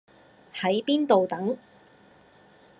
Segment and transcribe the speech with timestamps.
[0.55, 1.59] 喺邊度等